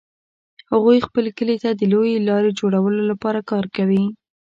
[0.71, 4.03] هغوی خپل کلي ته د لویې لارې جوړولو لپاره کار کوي